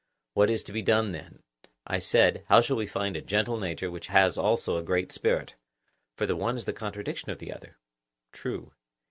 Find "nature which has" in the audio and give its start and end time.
3.59-4.35